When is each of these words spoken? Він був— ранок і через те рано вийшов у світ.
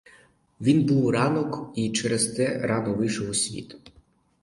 Він 0.61 0.85
був— 0.85 1.09
ранок 1.09 1.71
і 1.75 1.89
через 1.91 2.27
те 2.27 2.59
рано 2.67 2.93
вийшов 2.93 3.29
у 3.29 3.33
світ. 3.33 3.91